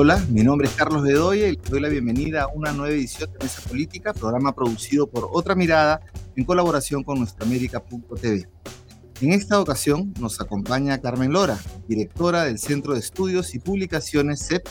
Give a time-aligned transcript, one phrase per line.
[0.00, 3.32] Hola, mi nombre es Carlos Bedoya y les doy la bienvenida a una nueva edición
[3.32, 6.00] de Mesa Política, programa producido por Otra Mirada
[6.36, 8.48] en colaboración con nuestraamérica.tv.
[9.22, 11.58] En esta ocasión nos acompaña Carmen Lora,
[11.88, 14.68] directora del Centro de Estudios y Publicaciones CEP,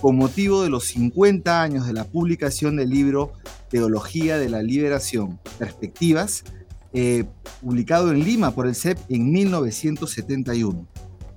[0.00, 3.32] con motivo de los 50 años de la publicación del libro
[3.70, 6.44] Teología de la Liberación, Perspectivas,
[6.92, 7.24] eh,
[7.60, 10.86] publicado en Lima por el CEP en 1971.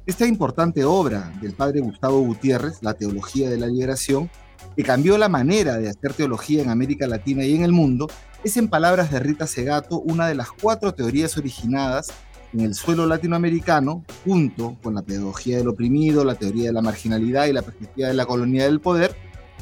[0.07, 4.31] Esta importante obra del padre Gustavo Gutiérrez, La Teología de la Liberación,
[4.75, 8.07] que cambió la manera de hacer teología en América Latina y en el mundo,
[8.43, 12.11] es en palabras de Rita Segato una de las cuatro teorías originadas
[12.51, 17.45] en el suelo latinoamericano, junto con la pedagogía del oprimido, la teoría de la marginalidad
[17.45, 19.15] y la perspectiva de la colonia del poder,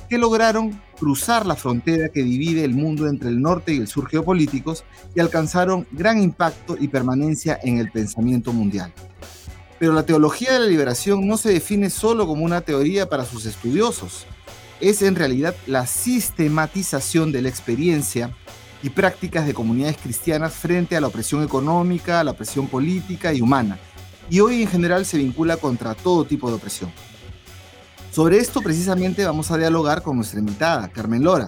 [0.08, 4.08] que lograron cruzar la frontera que divide el mundo entre el norte y el sur
[4.08, 8.94] geopolíticos y alcanzaron gran impacto y permanencia en el pensamiento mundial.
[9.80, 13.46] Pero la teología de la liberación no se define solo como una teoría para sus
[13.46, 14.26] estudiosos.
[14.82, 18.36] Es en realidad la sistematización de la experiencia
[18.84, 23.80] y prácticas de comunidades cristianas frente a la opresión económica, la opresión política y humana.
[24.30, 26.92] Y hoy en general se vincula contra todo tipo de opresión.
[28.12, 31.48] Sobre esto precisamente vamos a dialogar con nuestra invitada, Carmen Lora,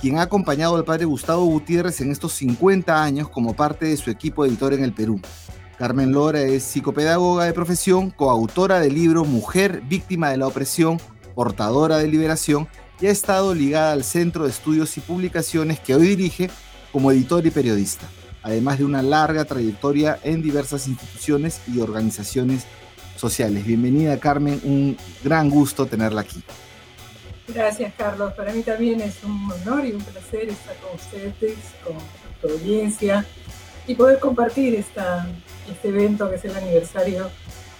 [0.00, 4.10] quien ha acompañado al padre Gustavo Gutiérrez en estos 50 años como parte de su
[4.10, 5.20] equipo editor en el Perú.
[5.80, 11.00] Carmen Lora es psicopedagoga de profesión, coautora del libro Mujer víctima de la opresión,
[11.34, 12.68] portadora de liberación
[13.00, 16.50] y ha estado ligada al Centro de Estudios y Publicaciones que hoy dirige
[16.92, 18.04] como editor y periodista,
[18.42, 22.66] además de una larga trayectoria en diversas instituciones y organizaciones
[23.16, 23.64] sociales.
[23.64, 26.42] Bienvenida Carmen, un gran gusto tenerla aquí.
[27.48, 31.96] Gracias Carlos, para mí también es un honor y un placer estar con ustedes, con
[32.42, 33.24] tu audiencia
[33.86, 35.26] y poder compartir esta,
[35.68, 37.30] este evento que es el aniversario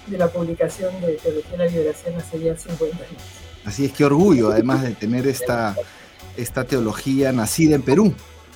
[0.06, 3.22] de la publicación de Teología de la Liberación hace ya 50 años.
[3.64, 5.76] Así es que orgullo, además de tener esta,
[6.36, 8.14] esta teología nacida en Perú,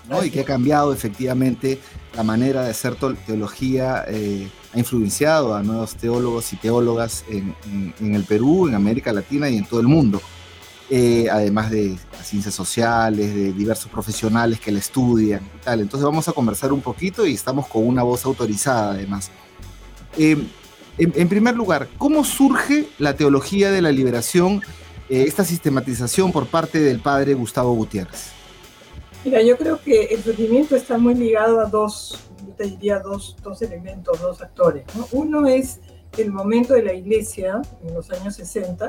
[0.08, 0.24] ¿no?
[0.24, 1.78] y que ha cambiado efectivamente
[2.14, 7.54] la manera de hacer teología, eh, ha influenciado a nuevos teólogos y teólogas en,
[8.00, 10.20] en, el Perú, en América Latina y en todo el mundo.
[10.90, 15.80] Eh, además de ciencias sociales, de diversos profesionales que la estudian y tal.
[15.80, 19.30] Entonces vamos a conversar un poquito y estamos con una voz autorizada además.
[20.16, 20.36] Eh,
[20.96, 24.62] en, primer lugar, ¿cómo surge la teología de la liberación,
[25.08, 28.30] eh, esta sistematización por parte del padre Gustavo Gutiérrez?
[29.24, 32.20] Mira, yo creo que el surgimiento está muy ligado a dos,
[32.56, 34.84] te diría dos, dos elementos, dos actores.
[35.10, 35.80] Uno es
[36.16, 38.86] el momento de la iglesia en los años 60,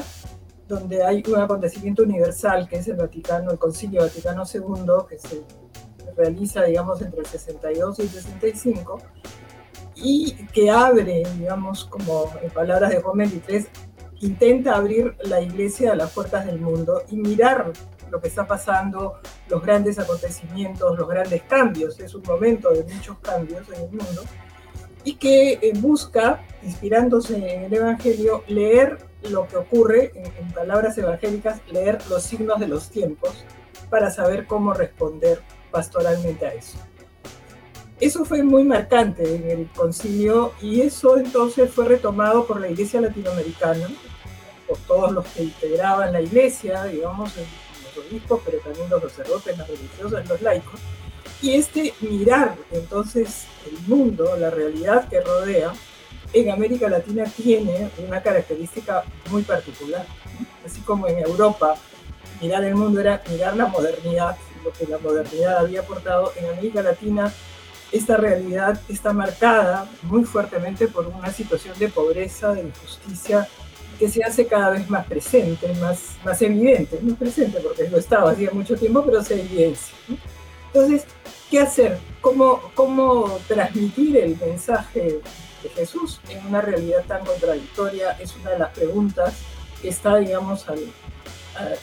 [0.67, 5.43] donde hay un acontecimiento universal que es el Vaticano, el Concilio Vaticano II, que se
[6.15, 8.97] realiza, digamos, entre el 62 y el 65,
[9.95, 13.67] y que abre, digamos, como en palabras de Juan XXIII,
[14.21, 17.71] intenta abrir la iglesia a las puertas del mundo y mirar
[18.09, 21.99] lo que está pasando, los grandes acontecimientos, los grandes cambios.
[21.99, 24.23] Es un momento de muchos cambios en el mundo
[25.03, 28.97] y que eh, busca, inspirándose en el Evangelio, leer
[29.29, 33.45] lo que ocurre, en, palabras evangélicas, leer los signos de los tiempos
[33.89, 35.41] para saber cómo responder
[35.71, 36.77] pastoralmente a eso.
[37.99, 42.99] Eso fue muy marcante en el concilio y eso entonces fue retomado por la iglesia
[42.99, 43.87] latinoamericana,
[44.67, 49.67] por todos los que integraban la iglesia, digamos, los obispos, pero también los sacerdotes, las
[49.67, 50.79] religiosas, los laicos.
[51.41, 55.73] Y este mirar entonces el mundo, la realidad que rodea,
[56.35, 60.05] en América Latina tiene una característica muy particular.
[60.65, 61.75] Así como en Europa
[62.41, 66.81] mirar el mundo era mirar la modernidad, lo que la modernidad había aportado, en América
[66.81, 67.31] Latina
[67.91, 73.47] esta realidad está marcada muy fuertemente por una situación de pobreza, de injusticia,
[73.97, 78.31] que se hace cada vez más presente, más, más evidente, no presente porque lo estaba
[78.31, 79.95] hacía mucho tiempo, pero se evidencia.
[80.73, 81.05] Entonces,
[81.49, 81.97] ¿qué hacer?
[82.19, 85.21] ¿Cómo, ¿Cómo transmitir el mensaje
[85.69, 89.33] Jesús en una realidad tan contradictoria es una de las preguntas
[89.81, 90.79] que está, digamos, al,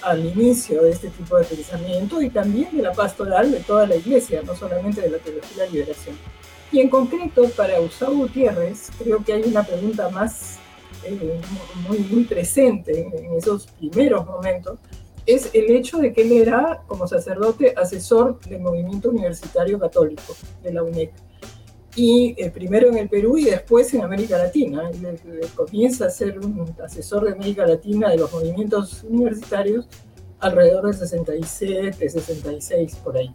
[0.02, 3.96] al inicio de este tipo de pensamiento y también de la pastoral de toda la
[3.96, 6.16] iglesia, no solamente de la teología de la liberación.
[6.70, 10.58] Y en concreto, para Gustavo Gutiérrez, creo que hay una pregunta más
[11.04, 11.40] eh,
[11.88, 14.78] muy, muy presente en esos primeros momentos,
[15.26, 20.72] es el hecho de que él era, como sacerdote, asesor del movimiento universitario católico de
[20.72, 21.10] la UNED
[21.94, 24.90] y eh, primero en el Perú y después en América Latina.
[25.54, 29.86] comienza a ser un asesor de América Latina de los movimientos universitarios
[30.40, 33.34] alrededor del 67, 66, por ahí.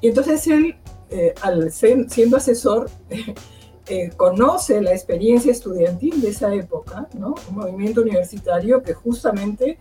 [0.00, 0.76] Y entonces él,
[1.10, 2.90] eh, al siendo asesor,
[3.88, 7.34] eh, conoce la experiencia estudiantil de esa época, ¿no?
[7.48, 9.78] un movimiento universitario que justamente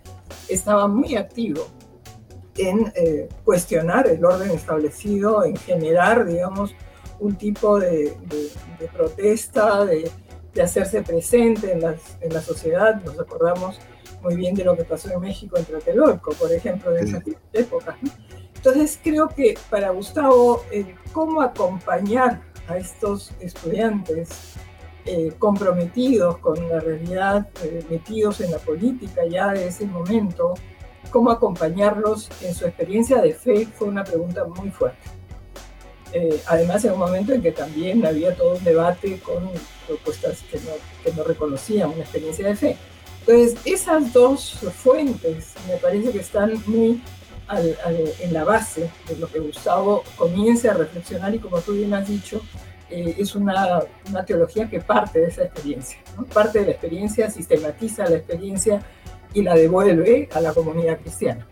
[0.47, 1.67] estaba muy activo
[2.57, 6.73] en eh, cuestionar el orden establecido, en generar, digamos,
[7.19, 8.13] un tipo de,
[8.93, 10.11] protesta, de,
[10.61, 11.83] hacerse presente en,
[12.21, 13.01] en, la sociedad.
[13.03, 13.79] Nos acordamos
[14.21, 17.23] muy bien de lo que pasó en México en Tlatelolco, por ejemplo, de esas
[17.53, 17.95] épocas.
[18.55, 20.63] Entonces creo que para Gustavo,
[21.11, 24.55] cómo acompañar a estos estudiantes
[25.05, 30.55] eh, comprometidos con la realidad, eh, metidos en la política ya de ese momento,
[31.11, 34.97] cómo acompañarlos en su experiencia de fe fue una pregunta muy fuerte.
[36.13, 39.49] Eh, además, en un momento en que también había todo un debate con
[39.87, 40.71] propuestas que no,
[41.03, 42.77] que no reconocían una experiencia de fe.
[43.21, 47.01] Entonces, esas dos fuentes me parece que están muy
[48.19, 52.07] en la base de lo que Gustavo comience a reflexionar y como tú bien has
[52.07, 52.41] dicho,
[52.89, 55.97] eh, es una, una, teología que parte de esa experiencia,
[56.33, 58.81] parte de la experiencia, sistematiza la experiencia
[59.33, 61.47] y la devuelve a la comunidad cristiana.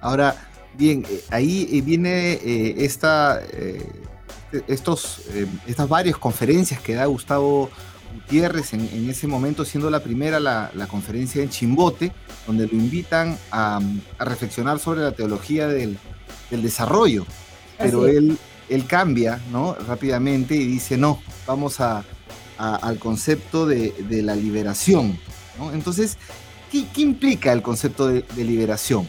[0.00, 0.36] Ahora,
[0.78, 2.40] bien, eh, ahí eh, viene
[2.84, 3.42] esta,
[4.66, 5.22] estos,
[5.66, 7.68] estas varias conferencias que da Gustavo
[8.14, 12.12] Gutiérrez en, ese momento, siendo la primera la, conferencia en Chimbote,
[12.46, 13.80] donde lo invitan a,
[14.18, 15.98] reflexionar sobre la teología del,
[16.50, 17.26] desarrollo.
[17.76, 18.38] Pero él,
[18.68, 19.74] él cambia ¿no?
[19.86, 22.04] rápidamente y dice, no, vamos a,
[22.58, 25.18] al concepto de, la liberación.
[25.72, 26.16] Entonces,
[26.70, 29.08] ¿qué, implica el concepto de, liberación?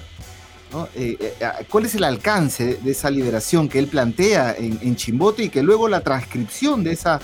[0.96, 1.34] Eh, eh,
[1.70, 5.88] ¿Cuál es el alcance de esa liberación que él plantea en, Chimbote y que luego
[5.88, 7.20] la transcripción de esa,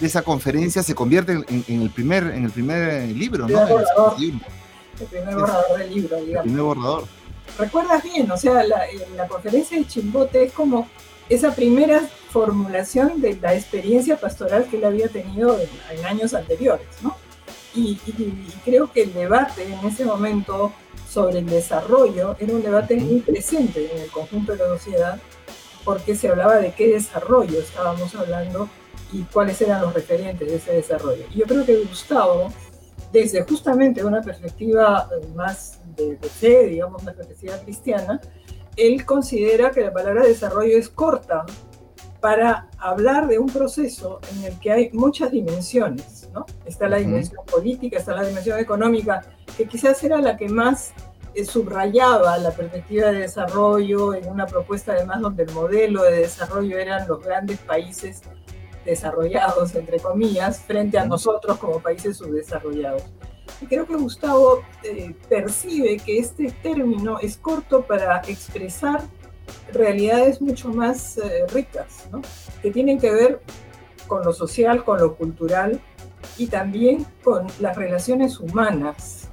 [0.00, 3.46] de esa conferencia se convierte en, el, primer, en el primer libro?
[3.46, 3.68] ¿no?
[3.68, 6.46] El, primer borrador del libro, digamos.
[6.46, 7.04] El primer borrador.
[7.58, 8.82] Recuerdas bien, o sea, la,
[9.14, 10.88] la conferencia de Chimbote es como
[11.28, 17.16] esa primera formulación de la experiencia pastoral que él había tenido en, años anteriores, ¿no?
[17.74, 17.96] Y,
[18.64, 20.72] creo que el debate en ese momento
[21.16, 25.18] sobre el desarrollo era un debate muy presente en el conjunto de la sociedad,
[25.82, 28.68] porque se hablaba de qué desarrollo estábamos hablando
[29.14, 31.24] y cuáles eran los referentes de ese desarrollo.
[31.32, 32.52] Y yo creo que Gustavo,
[33.10, 38.20] desde justamente una perspectiva más de, de fe, digamos, una perspectiva cristiana,
[38.76, 41.46] él considera que la palabra desarrollo es corta
[42.20, 46.44] para hablar de un proceso en el que hay muchas dimensiones, ¿no?
[46.66, 49.22] Está la dimensión política, está la dimensión económica,
[49.56, 50.92] que quizás era la que más eh,
[51.44, 57.06] subrayaba la perspectiva de desarrollo en una propuesta además donde el modelo de desarrollo eran
[57.06, 58.22] los grandes países
[58.84, 63.02] desarrollados, entre comillas, frente a nosotros como países subdesarrollados.
[63.60, 69.02] Y creo que Gustavo eh, percibe que este término es corto para expresar
[69.72, 72.22] realidades mucho más eh, ricas, ¿no?
[72.62, 73.40] que tienen que ver
[74.06, 75.80] con lo social, con lo cultural
[76.38, 79.25] y también con las relaciones humanas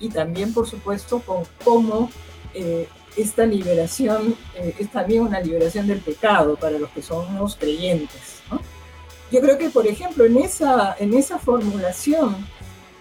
[0.00, 2.10] y también, por supuesto, con cómo
[2.54, 4.36] eh, esta liberación
[4.78, 8.42] es también una liberación del pecado para los que somos creyentes.
[8.50, 8.60] ¿no?
[9.32, 12.46] Yo creo que, por ejemplo, en esa, en esa formulación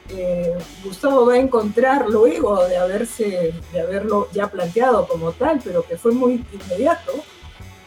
[0.09, 5.83] eh, Gustavo va a encontrar luego de, haberse, de haberlo ya planteado como tal, pero
[5.83, 7.13] que fue muy inmediato,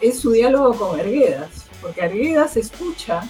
[0.00, 3.22] es su diálogo con Arguedas, porque Arguedas escucha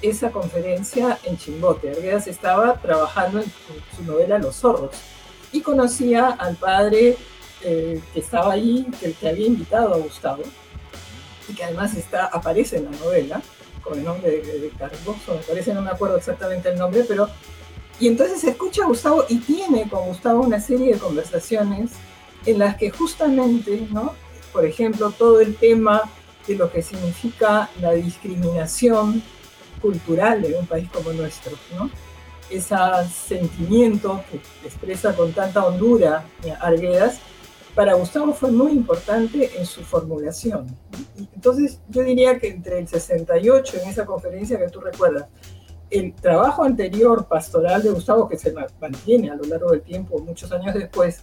[0.00, 1.90] esa conferencia en Chimbote.
[1.90, 3.52] Arguedas estaba trabajando en
[3.96, 4.90] su novela Los zorros
[5.52, 7.16] y conocía al padre
[7.62, 10.42] eh, que estaba ahí, que, que, había invitado a Gustavo,
[11.48, 13.42] y que además está, aparece en la novela,
[13.82, 17.28] con el nombre de, de Carboso, me parece, no me acuerdo exactamente el nombre, pero
[17.98, 21.90] y entonces escucha a Gustavo y tiene con Gustavo una serie de conversaciones
[22.46, 24.14] en las que justamente, ¿no?
[24.52, 26.02] por ejemplo, todo el tema
[26.46, 29.22] de lo que significa la discriminación
[29.80, 31.90] cultural de un país como nuestro, ¿no?
[32.50, 32.76] Ese
[33.12, 36.24] sentimiento que expresa con tanta hondura
[36.60, 37.20] Arguedas,
[37.74, 40.66] para Gustavo fue muy importante en su formulación.
[41.34, 45.26] Entonces yo diría que entre el 68, en esa conferencia que tú recuerdas,
[45.90, 50.50] el trabajo anterior pastoral de Gustavo, que se mantiene a lo largo del tiempo, muchos
[50.52, 51.22] años después,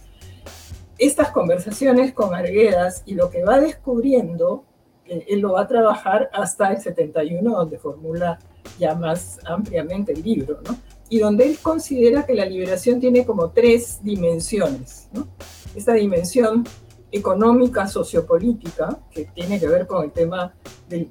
[0.98, 4.64] estas conversaciones con Arguedas y lo que va descubriendo,
[5.06, 8.38] eh, él lo va a trabajar hasta el 71, donde formula
[8.78, 10.76] ya más ampliamente el libro, ¿no?
[11.08, 15.28] Y donde él considera que la liberación tiene como tres dimensiones, ¿no?
[15.74, 16.64] Esta dimensión
[17.10, 20.54] económica, sociopolítica, que tiene que ver con el tema
[20.88, 21.08] de,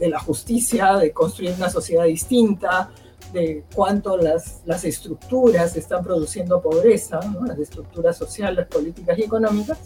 [0.00, 2.90] la justicia, de construir una sociedad distinta,
[3.32, 9.78] de cuánto las, las estructuras están produciendo pobreza, las estructuras sociales, políticas y económicas,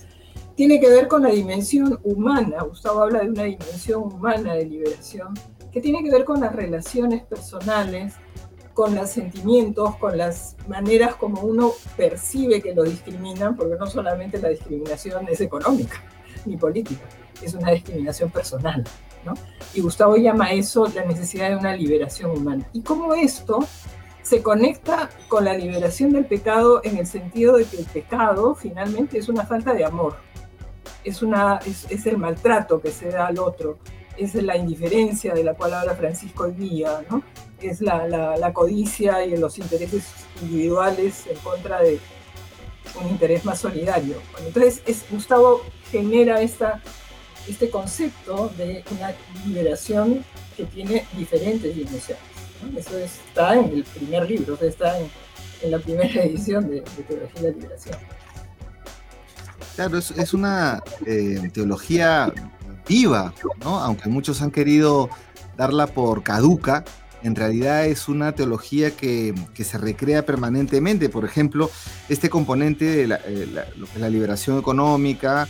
[0.54, 2.62] tiene que ver con la dimensión humana.
[2.62, 5.34] Gustavo habla de una dimensión humana de liberación
[5.70, 8.14] que tiene que ver con las relaciones personales,
[8.78, 14.40] con los sentimientos, con las maneras como uno percibe que lo discriminan, porque no solamente
[14.40, 16.00] la discriminación es económica
[16.44, 17.02] ni política,
[17.42, 18.84] es una discriminación personal.
[19.24, 19.34] ¿no?
[19.74, 22.68] Y Gustavo llama eso la necesidad de una liberación humana.
[22.72, 23.58] Y cómo esto
[24.22, 29.18] se conecta con la liberación del pecado en el sentido de que el pecado finalmente
[29.18, 30.14] es una falta de amor,
[31.02, 33.78] es, una, es, el maltrato que se da al otro,
[34.18, 37.22] es la indiferencia de la cual habla Francisco hoy día, ¿no?
[37.60, 40.04] es la, la, codicia y los intereses
[40.42, 41.98] individuales en contra de
[43.00, 44.16] un interés más solidario.
[44.46, 46.82] entonces es, Gustavo genera esta,
[47.48, 49.14] este concepto de una
[49.46, 50.24] liberación
[50.56, 52.22] que tiene diferentes dimensiones.
[52.76, 57.56] Eso está en el primer libro, está en, la primera edición de, Teología de la
[57.56, 57.96] Liberación.
[59.76, 62.32] Claro, es, una eh, teología
[63.64, 65.10] aunque muchos han querido
[65.56, 66.84] darla por caduca,
[67.22, 71.08] en realidad es una teología que, se recrea permanentemente.
[71.08, 71.70] Por ejemplo,
[72.08, 75.48] este componente de la, eh, liberación económica,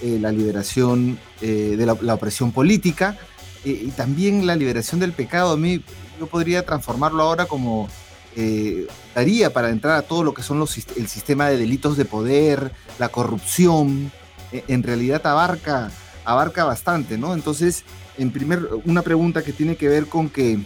[0.00, 3.18] eh, la liberación de la, opresión política
[3.64, 5.52] y también la liberación del pecado.
[5.52, 5.84] A mí
[6.18, 7.88] yo podría transformarlo ahora como
[8.36, 12.04] eh, daría para entrar a todo lo que son los, el sistema de delitos de
[12.04, 14.12] poder, la corrupción,
[14.52, 15.90] en realidad abarca,
[16.30, 17.34] abarca bastante, ¿no?
[17.34, 17.84] Entonces,
[18.18, 20.58] en primer, una pregunta que tiene que ver con que,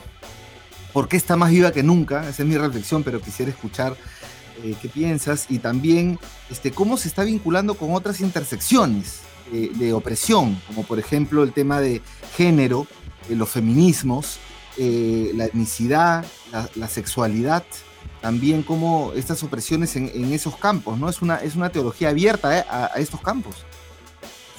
[0.92, 2.28] ¿por qué está más viva que nunca?
[2.28, 3.96] Esa es mi reflexión, pero quisiera escuchar
[4.62, 6.18] eh, qué piensas y también
[6.50, 9.20] este, cómo se está vinculando con otras intersecciones
[9.52, 12.00] de opresión, como por ejemplo el tema de
[12.34, 12.86] género,
[13.28, 14.38] los feminismos,
[14.76, 16.24] eh, la etnicidad,
[16.74, 17.64] la, sexualidad,
[18.20, 21.08] también como estas opresiones en, esos campos, ¿no?
[21.08, 22.64] Es una, es una teología abierta ¿eh?
[22.68, 23.64] a, estos campos.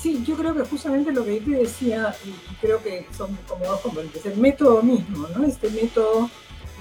[0.06, 3.82] Sí, yo creo que justamente lo que te decía, y, creo que son como dos
[3.82, 5.44] componentes, el método mismo, ¿no?
[5.44, 6.30] Este método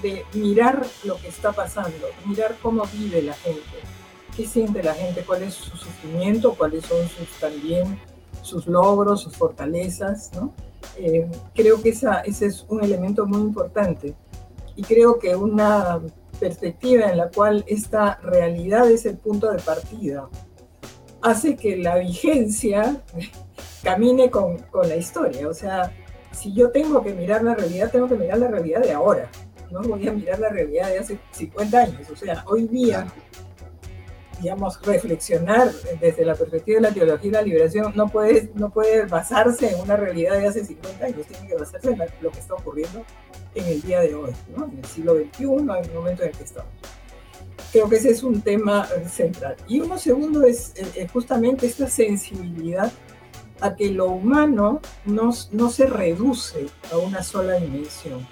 [0.02, 3.62] de mirar lo que está pasando, mirar cómo vive la gente,
[4.36, 7.98] qué siente la gente, cuál es su sufrimiento, cuáles son sus también
[8.42, 10.52] sus logros, sus fortalezas, ¿no?
[10.98, 14.14] Eh, creo que esa, ese es un elemento muy importante
[14.76, 15.98] y creo que una
[16.38, 20.28] perspectiva en la cual esta realidad es el punto de partida
[21.24, 23.02] hace que la vigencia
[23.82, 25.48] camine con, con, la historia.
[25.48, 25.92] O sea,
[26.32, 29.28] si yo tengo que mirar la realidad, tengo que mirar la realidad de ahora.
[29.70, 32.10] No voy a mirar la realidad de hace 50 años.
[32.10, 33.06] O sea, hoy día
[34.40, 39.06] digamos, reflexionar desde la perspectiva de la teología y la liberación no puede, no puede
[39.06, 42.54] basarse en una realidad de hace 50 años, tiene que basarse en lo que está
[42.54, 43.02] ocurriendo
[43.54, 44.66] en el día de hoy, ¿no?
[44.66, 46.70] en el siglo XXI, en el momento en el que estamos.
[47.74, 49.56] Creo que ese es un tema central.
[49.66, 52.90] Y uno segundo es, eh, justamente esta sensibilidad
[53.60, 58.26] a que lo humano no, no se reduce a una sola dimensión.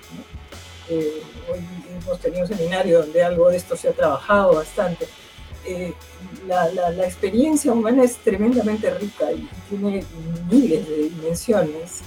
[0.89, 1.59] Eh, hoy
[1.91, 5.07] hemos tenido un seminario donde algo de esto se ha trabajado bastante
[5.65, 5.95] eh,
[6.47, 10.05] la, experiencia humana es tremendamente rica y tiene
[10.51, 12.01] miles de dimensiones.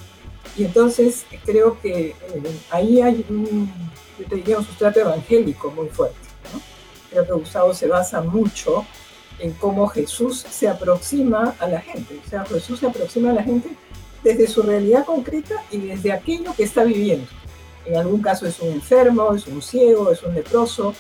[0.58, 2.16] Y entonces creo que eh,
[2.70, 6.25] ahí hay yo diría, un sustrato evangélico muy fuerte.
[7.16, 8.86] Creo que Gustavo se basa mucho
[9.40, 12.20] en cómo Jesús se aproxima a la gente.
[12.26, 13.70] O sea, Jesús se aproxima a la gente
[14.22, 17.26] desde su realidad concreta y desde aquello que está viviendo.
[17.86, 20.94] En algún caso es un enfermo, es un ciego, es un leproso,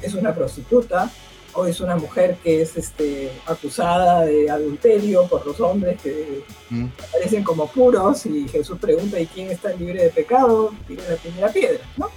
[0.00, 1.10] es una prostituta,
[1.52, 6.86] o es una mujer que es este, acusada de adulterio por los hombres que mm.
[7.08, 10.72] aparecen como puros y Jesús pregunta ¿y quién está libre de pecado?
[10.86, 12.08] Tiene la primera piedra, ¿no?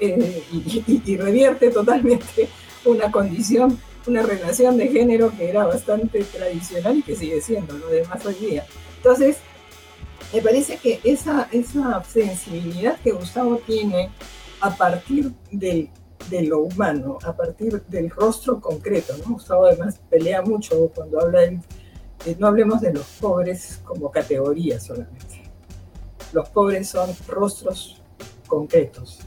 [0.00, 2.48] Eh, y, revierte totalmente
[2.84, 7.88] una condición, una relación de género que era bastante tradicional y que sigue siendo lo
[7.88, 8.64] demás hoy día.
[8.96, 9.38] Entonces,
[10.32, 14.10] me parece que esa, esa sensibilidad que Gustavo tiene
[14.60, 15.90] a partir del
[16.28, 19.14] de lo humano, a partir del rostro concreto.
[19.18, 19.34] ¿no?
[19.34, 21.60] Gustavo además pelea mucho cuando habla de,
[22.38, 25.42] no hablemos de los pobres como categoría solamente.
[26.32, 28.02] Los pobres son rostros
[28.46, 29.20] concretos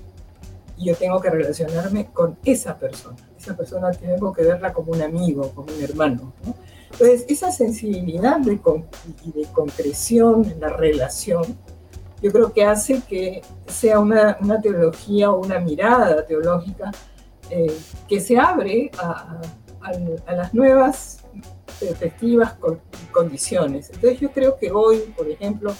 [0.77, 3.17] y yo tengo que relacionarme con esa persona.
[3.43, 6.33] Esa persona tengo que verla como un amigo, como un hermano.
[6.91, 11.57] Entonces, esa sensibilidad de, de concreción en la relación
[12.23, 16.89] yo creo que hace que sea una, teología o una mirada teológica
[17.49, 19.41] eh, que se abre a,
[20.33, 21.25] las nuevas
[21.77, 22.55] perspectivas
[23.03, 23.89] y condiciones.
[23.89, 25.75] Entonces yo creo que hoy, por ejemplo,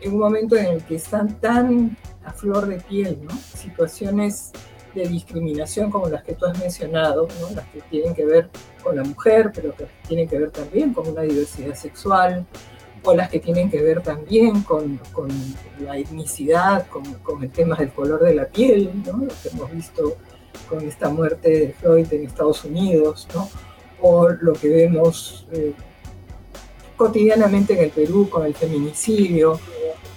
[0.00, 3.18] en un momento en el que están tan a flor de piel,
[3.54, 4.52] situaciones
[4.94, 8.48] de discriminación como las que tú has mencionado, las que tienen que ver
[8.82, 12.46] con la mujer, pero que tienen que ver también con una diversidad sexual,
[13.02, 14.98] o las que tienen que ver también con,
[15.80, 19.18] la etnicidad, con, el tema del color de la piel, ¿no?
[19.18, 20.16] lo que hemos visto
[20.68, 23.48] con esta muerte de Floyd en Estados Unidos, ¿no?
[24.00, 25.74] o lo que vemos eh,
[26.96, 29.58] cotidianamente en el Perú con el feminicidio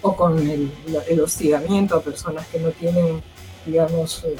[0.01, 0.71] o con el,
[1.21, 3.21] hostigamiento a personas que no tienen,
[3.67, 4.35] digamos, eh,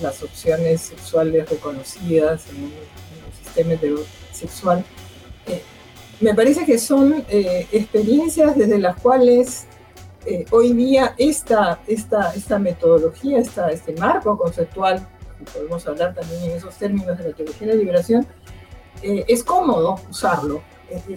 [0.00, 4.84] las opciones sexuales reconocidas en, el sistema heterosexual.
[5.46, 5.62] Eh,
[6.20, 9.66] me parece que son experiencias desde las cuales
[10.50, 15.06] hoy día esta, esta, esta metodología, esta, este marco conceptual,
[15.40, 18.26] y podemos hablar también en esos términos de la teología de la liberación,
[19.02, 20.62] eh, es cómodo usarlo,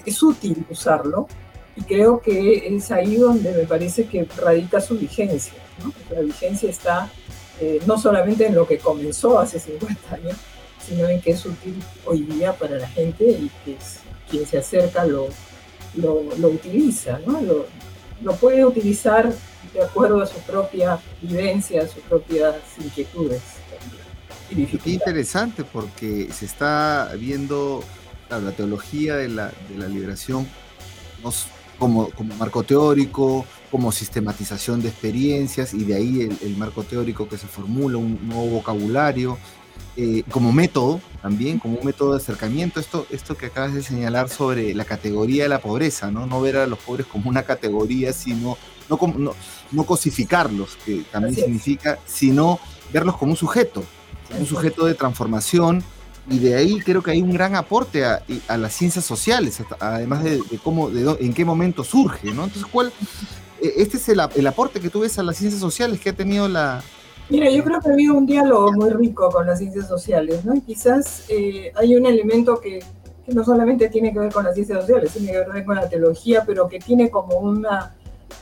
[0.05, 1.27] es, útil usarlo,
[1.75, 5.53] y creo que es ahí donde me parece que radica su vigencia.
[6.09, 7.09] La vigencia está
[7.61, 10.37] eh, no solamente en lo que comenzó hace 50 años,
[10.85, 11.75] sino en que es útil
[12.05, 13.77] hoy día para la gente y que
[14.29, 15.27] quien se acerca lo,
[15.95, 17.41] lo, utiliza, ¿no?
[17.41, 17.65] Lo,
[18.21, 19.31] lo, puede utilizar
[19.73, 23.41] de acuerdo a su propia vivencia, a sus propias inquietudes.
[24.83, 27.83] Qué interesante porque se está viendo
[28.29, 29.51] la teología de la,
[29.87, 30.47] liberación
[31.79, 37.37] como, como, marco teórico, como sistematización de experiencias y de ahí el, marco teórico que
[37.37, 39.37] se formula, un nuevo vocabulario,
[39.95, 42.79] eh, como método también, como un método de acercamiento.
[42.79, 46.57] Esto, esto que acabas de señalar sobre la categoría de la pobreza, no, no ver
[46.57, 48.57] a los pobres como una categoría, sino
[48.89, 49.33] no, no,
[49.71, 52.59] no cosificarlos, que también significa, sino
[52.91, 53.83] verlos como un sujeto
[54.37, 55.83] un sujeto de transformación,
[56.29, 58.21] y de ahí creo que hay un gran aporte a,
[58.57, 62.45] las ciencias sociales, además de, cómo, de, en qué momento surge, ¿no?
[62.45, 62.91] Entonces, ¿cuál,
[63.61, 66.47] e, este es el, aporte que tú ves a las ciencias sociales que ha tenido
[66.47, 66.83] la...
[67.29, 70.55] Mira, yo creo que ha habido un diálogo muy rico con las ciencias sociales, ¿no?
[70.55, 72.79] Y quizás eh, hay un elemento que,
[73.25, 75.87] que, no solamente tiene que ver con las ciencias sociales, tiene que ver con la
[75.87, 77.95] teología, pero que tiene como una,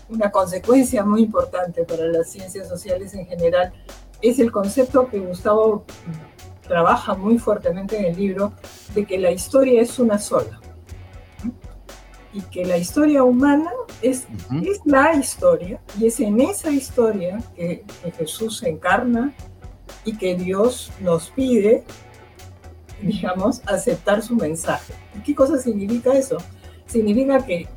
[0.10, 3.74] una consecuencia muy importante para las ciencias sociales en general,
[4.22, 5.86] es el concepto que Gustavo
[6.68, 8.54] trabaja muy fuertemente en el libro
[8.94, 10.60] de que la historia es una sola.
[12.34, 14.28] Y que la historia humana es,
[14.64, 17.84] es la historia, y es en esa historia que,
[18.18, 19.34] Jesús se encarna
[20.06, 21.84] y que Dios nos pide,
[23.02, 24.94] digamos, aceptar su mensaje.
[25.26, 26.38] qué cosa significa eso?
[26.86, 27.68] Significa que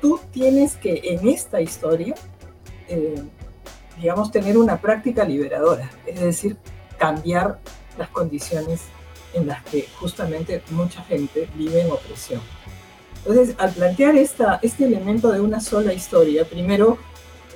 [0.00, 2.14] tú tienes que en esta historia
[2.88, 3.22] eh,
[4.00, 6.56] digamos, tener una práctica liberadora, es decir,
[6.98, 7.58] cambiar
[7.98, 8.82] las condiciones
[9.32, 12.40] en las que justamente mucha gente vive en opresión.
[13.18, 16.98] Entonces, al plantear esta, este elemento de una sola historia, primero,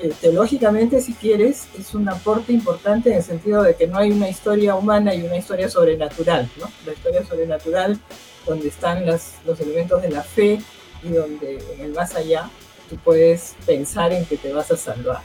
[0.00, 4.12] eh, teológicamente, si quieres, es un aporte importante en el sentido de que no hay
[4.12, 6.70] una historia humana y una historia sobrenatural, ¿no?
[6.86, 8.00] La historia sobrenatural,
[8.46, 10.60] donde están las, los elementos de la fe
[11.02, 12.48] y donde en el más allá
[12.88, 15.20] tú puedes pensar en que te vas a salvar.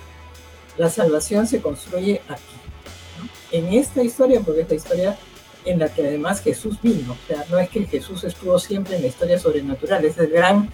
[0.78, 2.56] La salvación se construye aquí,
[3.54, 5.18] en esta historia, porque es la historia
[5.64, 7.14] en la que además Jesús vino.
[7.14, 10.70] O sea, no es que Jesús estuvo siempre en la historia sobrenatural, es el gran,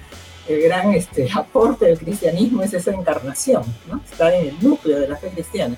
[0.48, 4.02] el gran este, aporte del cristianismo, es esa encarnación, ¿no?
[4.10, 5.76] está en el núcleo de la fe cristiana.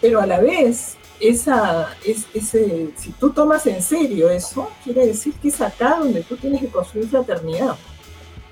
[0.00, 5.34] Pero a la vez, esa, es, ese, si tú tomas en serio eso, quiere decir
[5.34, 7.76] que es acá donde tú tienes que construir fraternidad.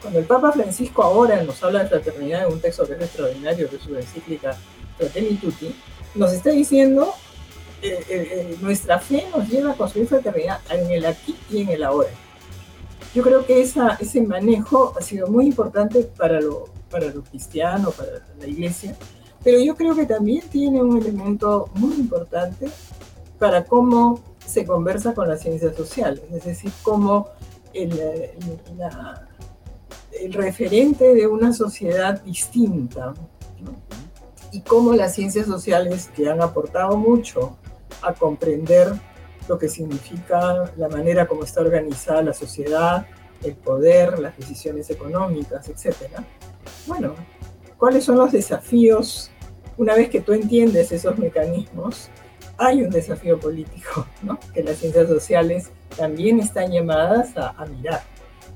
[0.01, 3.69] Cuando el Papa Francisco ahora nos habla de fraternidad en un texto que es extraordinario,
[3.69, 4.57] que es su encíclica
[4.97, 5.75] Fratelli Tutti,
[6.15, 7.15] nos está diciendo
[7.81, 11.69] eh, eh, eh, nuestra fe nos lleva a construir fraternidad en el aquí y en
[11.69, 12.09] el ahora.
[13.14, 17.91] Yo creo que esa, ese manejo ha sido muy importante para lo, para lo cristiano,
[17.91, 18.97] para la iglesia,
[19.43, 22.69] pero yo creo que también tiene un elemento muy importante
[23.38, 27.29] para cómo se conversa con las ciencias sociales, es decir, cómo
[27.73, 27.93] el,
[30.21, 33.14] el referente de una sociedad distinta,
[34.53, 37.57] y cómo las ciencias sociales, que han aportado mucho
[38.03, 38.93] a comprender
[39.49, 43.07] lo que significa la manera como está organizada la sociedad,
[43.43, 45.97] el poder, las decisiones económicas, etc.
[46.87, 47.15] Bueno,
[47.77, 49.31] ¿cuáles son los desafíos?
[49.77, 52.11] Una vez que tú entiendes esos mecanismos,
[52.59, 54.39] hay un desafío político, ¿no?
[54.53, 58.03] que las ciencias sociales también están llamadas a, mirar.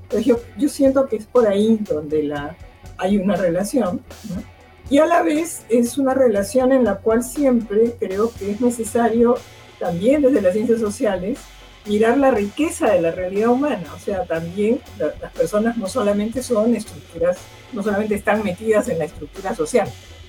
[0.02, 2.56] Entonces yo, yo, siento que es por ahí donde la,
[2.98, 4.51] hay una relación, ¿no?
[4.90, 9.36] Y a la vez es una relación en la cual siempre creo que es necesario,
[9.78, 11.38] también desde las ciencias sociales,
[11.86, 13.86] mirar la riqueza de la realidad humana.
[13.94, 17.38] O sea, también las personas no solamente son estructuras,
[17.72, 19.88] no solamente están metidas en la estructura social,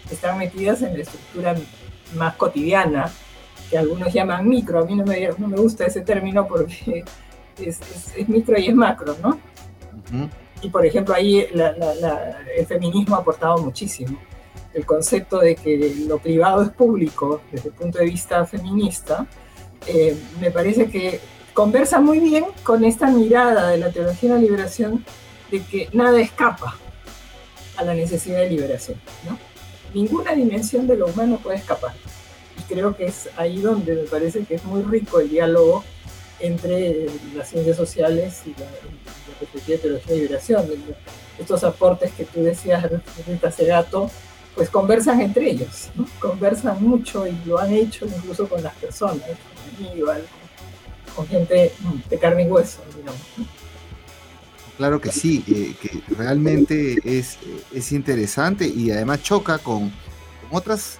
[0.09, 1.55] están metidas en la estructura
[2.15, 3.11] más cotidiana,
[3.69, 4.79] que algunos llaman micro.
[4.79, 7.03] A mí no me, no me gusta ese término porque
[7.59, 7.79] es,
[8.27, 9.39] micro y es macro, ¿no?
[10.61, 14.17] Y por ejemplo, ahí el feminismo ha aportado muchísimo
[14.73, 19.27] el concepto de que lo privado es público desde el punto de vista feminista,
[19.87, 21.19] eh, me parece que
[21.53, 25.05] conversa muy bien con esta mirada de la teología de la liberación
[25.51, 26.77] de que nada escapa
[27.77, 28.99] a la necesidad de liberación.
[29.29, 29.37] ¿no?
[29.93, 31.93] Ninguna dimensión de lo humano puede escapar.
[32.57, 35.83] Y creo que es ahí donde me parece que es muy rico el diálogo
[36.39, 38.67] entre las ciencias sociales y la,
[39.39, 40.65] perspectiva de teología de liberación.
[41.39, 42.85] Estos aportes que tú decías,
[43.27, 44.09] Rita Segato,
[44.55, 45.89] pues conversan entre ellos,
[46.19, 49.23] conversan mucho y lo han hecho incluso con las personas,
[49.77, 50.43] con
[51.15, 51.71] con gente
[52.09, 53.21] de carne y hueso, digamos.
[54.77, 57.37] Claro que sí, eh, que realmente es,
[57.71, 59.93] es, interesante y además choca con,
[60.53, 60.99] otras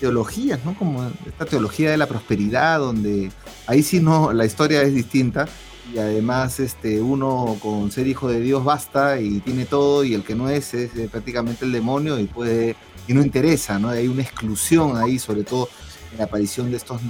[0.00, 0.74] teologías, ¿no?
[0.74, 3.30] Como esta teología de la prosperidad, donde
[3.66, 5.46] ahí sí no, la historia es distinta
[5.92, 10.24] y además este, uno con ser hijo de Dios basta y tiene todo y el
[10.24, 12.76] que no es es eh, prácticamente el demonio y puede
[13.06, 13.88] y no interesa, ¿no?
[13.88, 15.68] Hay una exclusión ahí, sobre todo
[16.12, 17.00] en la aparición de estos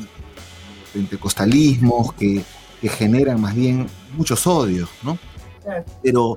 [0.92, 2.42] pentecostalismos que,
[2.80, 5.18] que generan más bien muchos odios, ¿no?
[6.02, 6.34] Pero,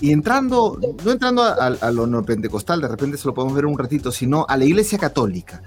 [0.00, 3.78] y, entrando, no entrando a, lo no pentecostal, de repente se lo podemos ver un
[3.78, 5.62] ratito, sino a la Iglesia Católica.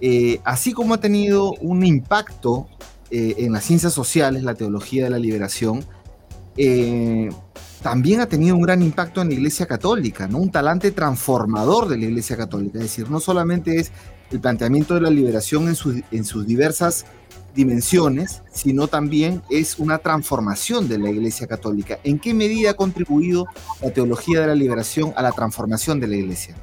[0.00, 2.68] Eh, así como ha tenido un impacto
[3.10, 5.84] eh, en las ciencias sociales, la teología de la liberación,
[6.56, 7.28] eh,
[7.82, 10.38] también ha tenido un gran impacto en la Iglesia Católica, ¿no?
[10.38, 12.78] un talante transformador de la Iglesia Católica.
[12.78, 13.92] Es decir, no solamente es
[14.30, 17.06] el planteamiento de la liberación en, en sus diversas
[17.54, 21.98] dimensiones, sino también es una transformación de la Iglesia Católica.
[22.04, 23.46] ¿En qué medida ha contribuido
[23.80, 26.54] la teología de la liberación a la transformación de la Iglesia?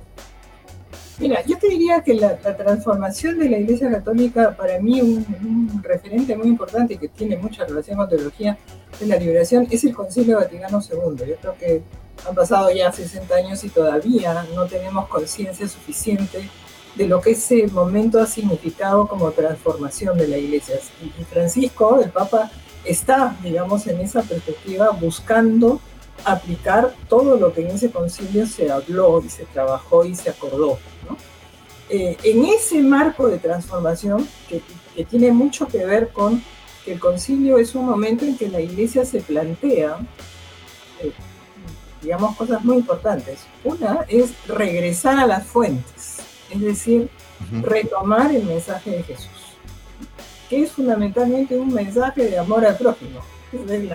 [1.19, 6.35] Mira, yo te diría que la, transformación de la Iglesia Católica, para mí un, referente
[6.35, 8.57] muy importante que tiene mucha relación con teología
[8.99, 11.25] de la liberación, es el Concilio Vaticano II.
[11.27, 11.81] Yo creo que
[12.27, 16.49] han pasado ya 60 años y todavía no tenemos conciencia suficiente
[16.95, 20.75] de lo que ese momento ha significado como transformación de la iglesia.
[21.01, 22.51] Y Francisco, el Papa,
[22.85, 25.79] está, digamos, en esa perspectiva buscando
[26.25, 30.79] aplicar todo lo que en ese concilio se habló y se trabajó y se acordó.
[31.89, 34.61] Eh, en ese marco de transformación, que,
[35.05, 36.43] tiene mucho que ver con
[36.85, 39.97] que el concilio es un momento en que la iglesia se plantea,
[41.01, 41.11] eh,
[42.01, 43.41] digamos, cosas muy importantes.
[43.63, 47.09] Una es regresar a las fuentes es decir,
[47.61, 49.57] retomar el mensaje de Jesús,
[50.49, 53.21] que es fundamentalmente un mensaje de amor al prójimo.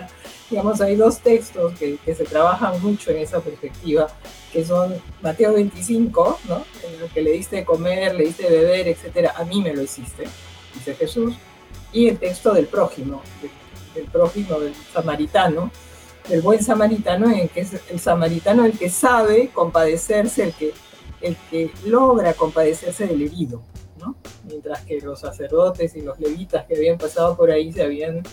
[0.49, 4.07] digamos, hay dos textos que, se trabajan mucho en esa perspectiva,
[4.51, 6.63] que son Mateo 25, ¿no?
[6.83, 9.81] en el que le diste comer, le diste de beber, etcétera, a mí me lo
[9.81, 10.25] hiciste,
[10.73, 11.35] dice Jesús,
[11.91, 13.21] y el texto del prójimo,
[13.93, 15.71] del, prójimo, del samaritano,
[16.27, 20.73] del buen samaritano, en que es el samaritano el que sabe compadecerse, el que
[21.21, 23.61] el que logra compadecerse del herido,
[23.99, 24.15] ¿no?
[24.47, 28.23] mientras que los sacerdotes y los levitas que habían pasado por ahí se habían,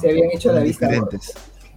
[0.00, 0.88] se habían hecho la vista.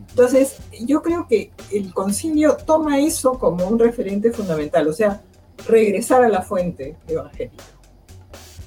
[0.09, 5.21] Entonces, yo creo que el concilio toma eso como un referente fundamental, o sea,
[5.67, 7.63] regresar a la fuente evangélica.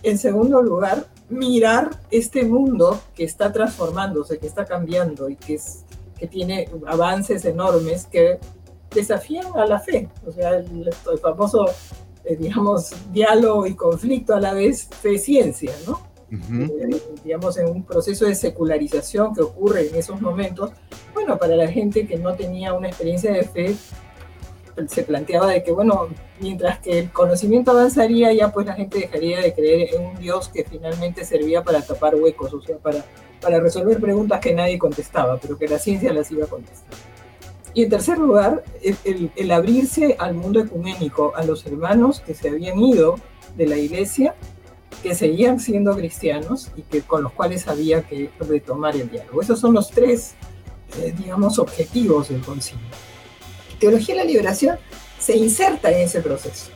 [0.02, 5.84] En segundo lugar, mirar este mundo que está transformándose, que está cambiando y que, es,
[6.18, 8.38] que tiene avances enormes que
[8.94, 11.66] desafían a la fe, o sea, el, famoso,
[12.24, 16.05] eh, digamos, diálogo y conflicto a la vez fe-ciencia, ¿no?
[16.30, 20.72] Eh, digamos, en un proceso de secularización que ocurre en esos momentos,
[21.14, 23.76] bueno, para la gente que no tenía una experiencia de fe,
[24.88, 26.08] se planteaba de que, bueno,
[26.40, 30.48] mientras que el conocimiento avanzaría, ya pues la gente dejaría de creer en un Dios
[30.48, 33.04] que finalmente servía para tapar huecos, o sea, para,
[33.40, 36.98] para resolver preguntas que nadie contestaba, pero que la ciencia las iba a contestar.
[37.76, 38.64] Y en tercer lugar,
[39.04, 43.16] el, abrirse al mundo ecuménico, a los hermanos que se habían ido
[43.54, 44.34] de la iglesia,
[45.02, 49.40] que seguían siendo cristianos y que, con los cuales había que retomar el diálogo.
[49.40, 50.34] Esos son los tres,
[50.98, 52.84] eh, digamos, objetivos del concilio.
[53.78, 54.78] Teología de la liberación
[55.18, 56.70] se inserta en ese proceso.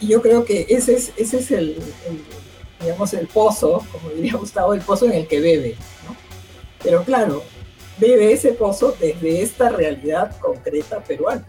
[0.00, 1.78] Y yo creo que ese es, ese es el,
[2.80, 5.76] digamos, el pozo, como diría Gustavo, el pozo en el que bebe.
[6.82, 7.42] Pero claro,
[7.98, 11.46] bebe ese pozo desde esta realidad concreta peruana,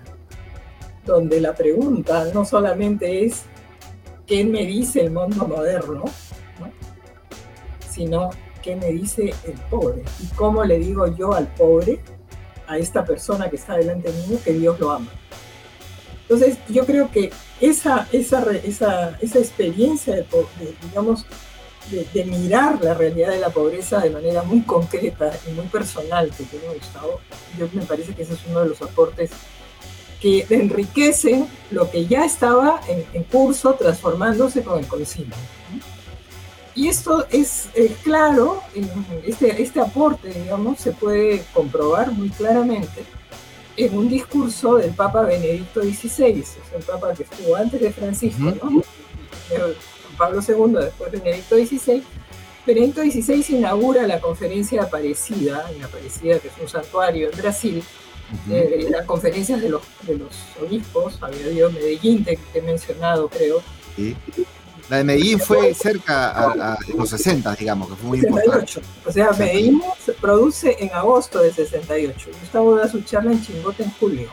[1.05, 3.43] donde la pregunta no solamente es
[4.27, 6.03] qué me dice el mundo moderno,
[7.89, 8.29] sino
[8.61, 12.01] qué me dice el pobre y cómo le digo yo al pobre,
[12.67, 15.11] a esta persona que está delante mío, que Dios lo ama.
[16.23, 20.25] Entonces, yo creo que esa, esa, esa, esa experiencia de,
[20.81, 21.27] digamos,
[21.91, 26.43] de, mirar la realidad de la pobreza de manera muy concreta y muy personal que
[26.45, 27.19] tiene Gustavo,
[27.59, 29.29] yo me parece que ese es uno de los aportes
[30.25, 35.35] que enriquecen lo que ya estaba en, curso transformándose con el concilio.
[36.73, 37.69] y esto es
[38.03, 38.63] claro,
[39.23, 43.03] este, este aporte, digamos, se puede comprobar muy claramente
[43.77, 48.51] en un discurso del Papa Benedicto XVI, es el Papa que estuvo antes de Francisco,
[48.63, 48.81] ¿no?
[50.17, 52.01] Pablo II, después Benedicto XVI.
[52.65, 57.83] Benedicto XVI inaugura la conferencia de Aparecida, en Aparecida, que es un santuario en Brasil,
[58.49, 63.61] eh, las conferencias de los, de los obispos, había habido Medellín, te, he mencionado, creo.
[63.95, 64.15] Sí.
[64.89, 68.79] La de Medellín fue cerca a, los 60, digamos, que fue muy 68.
[68.79, 69.09] importante.
[69.09, 72.29] O sea, Medellín se produce en agosto de 68.
[72.41, 74.29] Gustavo da su charla en Chimbote en julio.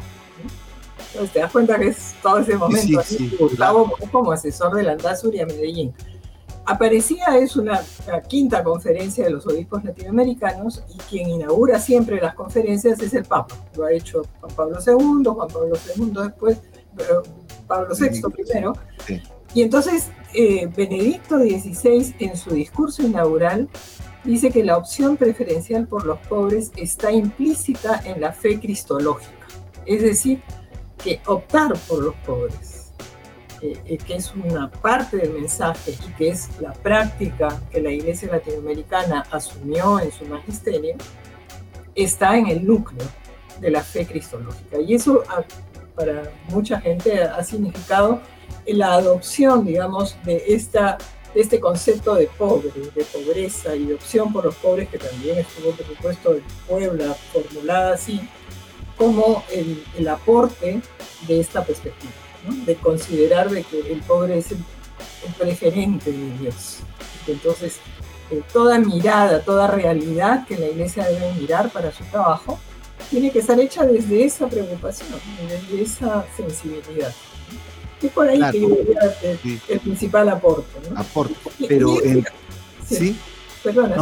[1.13, 3.03] Entonces te das cuenta que es todo ese momento.
[3.03, 4.97] Sí, Gustavo como asesor de la
[5.33, 5.95] y a Medellín.
[6.65, 7.81] Aparecía es una
[8.29, 13.57] quinta conferencia de los obispos latinoamericanos y quien inaugura siempre las conferencias es el Papa.
[13.77, 16.59] Lo ha hecho Juan Pablo II, Juan Pablo II después,
[17.67, 18.75] Pablo VI primero.
[19.55, 23.69] Y entonces eh, Benedicto XVI en su discurso inaugural
[24.25, 29.47] dice que la opción preferencial por los pobres está implícita en la fe cristológica.
[29.85, 30.41] Es decir,
[31.03, 32.82] que optar por los pobres
[33.63, 39.25] que es una parte del mensaje y que es la práctica que la Iglesia Latinoamericana
[39.31, 40.97] asumió en su magisterio,
[41.95, 43.07] está en el núcleo
[43.61, 44.81] de la fe cristológica.
[44.81, 45.23] Y eso
[45.95, 48.21] para mucha gente ha significado
[48.67, 50.99] la adopción, digamos, de, esta,
[51.35, 55.71] este concepto de pobre, de pobreza y de opción por los pobres, que también estuvo,
[55.71, 58.21] por supuesto, en Puebla formulada así,
[58.97, 60.81] como el aporte
[61.29, 62.22] de esta perspectiva
[62.67, 64.59] de considerar de que el pobre es el,
[65.39, 66.79] preferente de Dios.
[67.27, 67.77] Entonces,
[68.31, 72.59] eh, toda mirada, toda realidad que la iglesia debe mirar para su trabajo,
[73.11, 75.09] tiene que estar hecha desde esa preocupación,
[75.49, 77.13] desde esa sensibilidad.
[78.03, 79.17] Es por ahí que yo diría
[79.69, 80.67] el, principal aporte.
[80.97, 81.35] Aporte,
[81.69, 81.95] pero...
[82.85, 83.17] sí,
[83.63, 83.97] Perdona,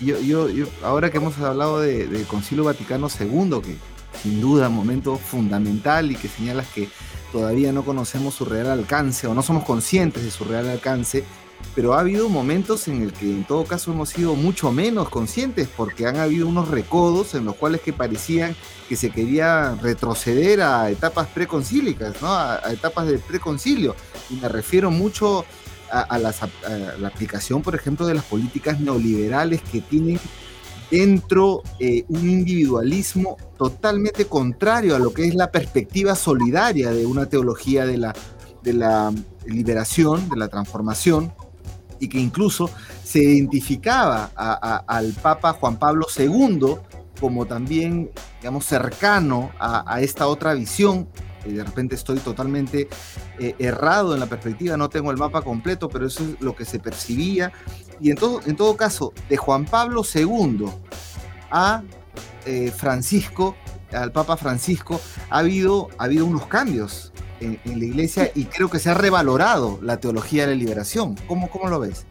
[0.00, 3.76] Yo, yo, yo, ahora que hemos hablado del Concilio Vaticano II, que
[4.22, 6.88] sin duda un momento fundamental y que señalas que
[7.36, 11.22] todavía no conocemos su real alcance o no somos conscientes de su real alcance,
[11.74, 15.68] pero ha habido momentos en el que en todo caso hemos sido mucho menos conscientes
[15.68, 18.56] porque han habido unos recodos en los cuales que parecían
[18.88, 22.32] que se quería retroceder a etapas preconcílicas, ¿no?
[22.32, 23.94] a, etapas del preconcilio.
[24.30, 25.44] Y me refiero mucho
[25.92, 26.32] a, a la
[27.06, 30.18] aplicación, por ejemplo, de las políticas neoliberales que tienen
[30.90, 37.26] dentro eh, un individualismo totalmente contrario a lo que es la perspectiva solidaria de una
[37.26, 38.14] teología de la,
[38.62, 39.12] de la
[39.46, 41.32] liberación, de la transformación,
[41.98, 42.70] y que incluso
[43.02, 44.30] se identificaba
[44.86, 46.76] al Papa Juan Pablo II
[47.20, 51.08] como también, digamos, cercano a, esta otra visión.
[51.44, 52.88] De repente estoy totalmente
[53.38, 56.64] eh, errado en la perspectiva, no tengo el mapa completo, pero eso es lo que
[56.64, 57.52] se percibía
[58.00, 60.66] y en todo, en todo caso, de Juan Pablo II
[61.50, 61.82] a
[62.44, 63.56] eh, Francisco,
[63.92, 68.78] al Papa Francisco, ha habido, ha habido unos cambios en, la iglesia y creo que
[68.78, 71.16] se ha revalorado la teología de la liberación.
[71.26, 72.06] ¿Cómo, cómo lo ves?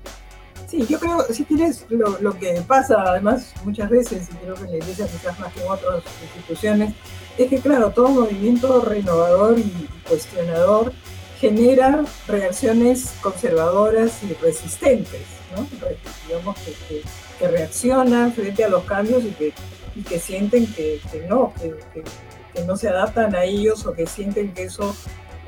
[0.68, 4.64] Sí, yo creo, si tienes lo, lo, que pasa además muchas veces, y creo que
[4.64, 6.94] en la iglesia quizás más que en otras instituciones,
[7.38, 10.92] es que claro, todo movimiento renovador y cuestionador
[11.40, 15.35] genera reacciones conservadoras y resistentes
[16.28, 17.04] digamos que,
[17.48, 19.54] reaccionan frente a los cambios y que,
[20.08, 21.54] que sienten que, no,
[22.54, 24.96] que, no se adaptan a ellos o que sienten que eso,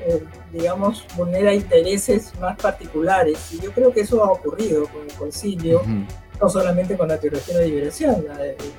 [0.06, 3.38] eh, digamos, vulnera intereses más particulares.
[3.52, 5.82] Y yo creo que eso ha ocurrido con el concilio,
[6.40, 8.26] no solamente con la teología de la liberación,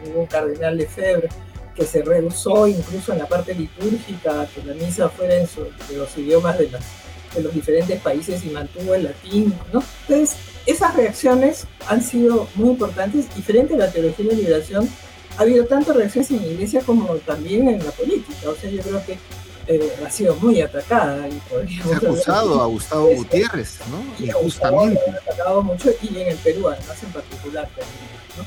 [0.06, 1.30] hubo un cardenal Lefebvre
[1.76, 5.48] que se rehusó incluso en la parte litúrgica que la misa fuera en
[5.90, 6.70] de los idiomas de,
[7.36, 9.82] de los diferentes países y mantuvo el latín, ¿no?
[10.08, 14.90] Entonces, esas reacciones han sido muy importantes y frente a la teología de la liberación
[15.38, 18.50] ha habido tanto reacciones en la iglesia como también en la política.
[18.50, 19.18] O sea, yo creo que
[19.68, 21.28] eh, ha sido muy atacada.
[21.30, 21.40] Y
[21.82, 24.04] Se ha acusado a Gustavo Gutiérrez, ¿no?
[24.20, 25.00] Y Injustamente.
[25.10, 28.10] Ha atacado mucho y en el Perú, además en particular también.
[28.38, 28.44] ¿no?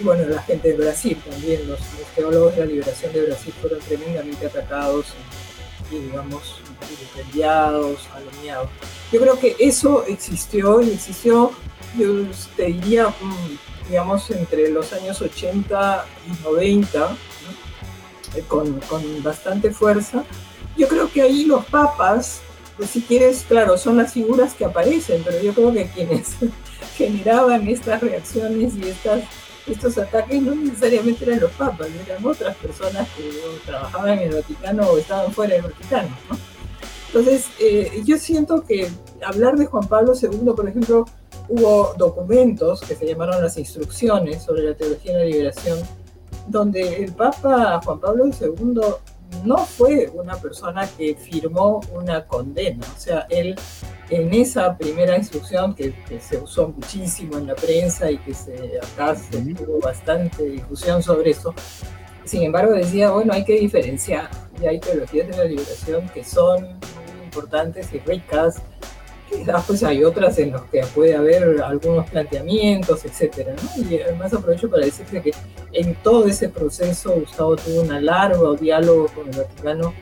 [0.00, 1.80] Y bueno, la gente de Brasil también, los,
[2.14, 5.49] teólogos de la liberación de Brasil fueron tremendamente atacados y,
[5.98, 8.68] digamos, vilipendiados, aloneados.
[9.12, 11.52] Yo creo que eso existió y existió,
[11.98, 12.24] yo
[12.56, 17.16] te diría, mm, digamos, entre los años 80 y 90,
[18.36, 20.24] eh, con, con, bastante fuerza.
[20.76, 22.40] Yo creo que ahí los papas,
[22.76, 26.36] pues si quieres, claro, son las figuras que aparecen, pero yo creo que quienes
[26.96, 29.24] generaban estas reacciones y estas,
[29.66, 33.30] estos ataques no necesariamente eran los papas, eran otras personas que
[33.66, 36.08] trabajaban en el Vaticano o estaban fuera del Vaticano.
[36.30, 36.38] ¿no?
[37.08, 38.88] Entonces, eh, yo siento que
[39.24, 41.04] hablar de Juan Pablo II, por ejemplo,
[41.48, 45.78] hubo documentos que se llamaron las instrucciones sobre la teología de la liberación,
[46.46, 48.80] donde el Papa Juan Pablo II
[49.44, 53.56] no fue una persona que firmó una condena, o sea, él
[54.10, 59.14] en esa primera instrucción que, se usó muchísimo en la prensa y que se, acá
[59.14, 61.54] se tuvo bastante difusión sobre eso,
[62.24, 64.28] sin embargo decía, bueno, hay que diferenciar,
[64.60, 68.60] y hay teologías de la liberación que son muy importantes y ricas,
[69.66, 74.84] pues hay otras en las que puede haber algunos planteamientos, etcétera, Y además aprovecho para
[74.84, 75.32] decirte que
[75.72, 79.94] en todo ese proceso Gustavo tuvo un largo diálogo con el Vaticano,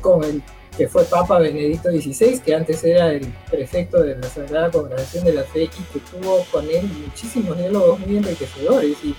[0.00, 0.42] con el
[0.76, 5.32] que fue Papa Benedicto XVI, que antes era el prefecto de la Sagrada Congregación de
[5.32, 9.14] la Fe y que tuvo con él muchísimos diálogos muy enriquecedores y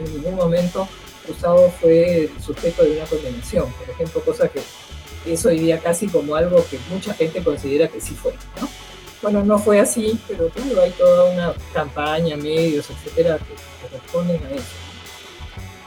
[0.00, 0.88] en ningún momento
[1.28, 4.60] Gustavo fue sujeto de una condenación, por ejemplo, cosa que
[5.26, 8.68] es hoy día casi como algo que mucha gente considera que sí fue, ¿no?
[9.24, 14.50] Bueno, no fue así, pero claro, hay toda una campaña, medios, etcétera, que, responden a
[14.50, 14.66] eso.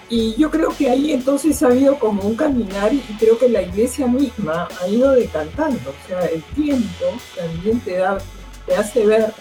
[0.09, 3.61] Y yo creo que ahí entonces ha habido como un caminar y creo que la
[3.61, 5.91] iglesia misma ha ido decantando.
[5.91, 8.17] O sea, el tiempo también te, da,
[8.65, 9.31] te hace ver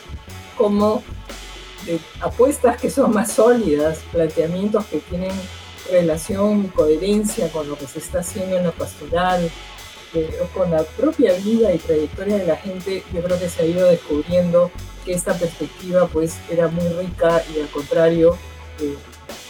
[0.59, 1.03] cómo
[2.21, 5.33] apuestas que son más sólidas, planteamientos que tienen
[5.91, 9.51] relación coherencia con lo que se está haciendo en la pastoral,
[10.55, 13.89] con la propia vida y trayectoria de la gente, yo creo que se ha ido
[13.89, 14.71] descubriendo
[15.05, 18.37] que esta perspectiva pues era muy rica y al contrario,
[18.81, 18.95] eh,